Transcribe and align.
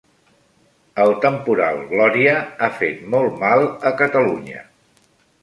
El 1.03 1.11
temporal 1.25 1.77
Glòria 1.91 2.33
ha 2.41 2.71
fet 2.81 3.05
molt 3.13 3.37
mal 3.45 3.69
a 3.93 3.95
Catalunya 4.03 4.67